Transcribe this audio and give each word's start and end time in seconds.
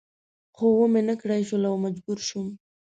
خو 0.55 0.65
و 0.77 0.83
مې 0.93 1.01
نه 1.09 1.15
کړای 1.21 1.41
شول 1.49 1.63
او 1.71 1.75
مجبور 1.85 2.17
شوم. 2.27 2.47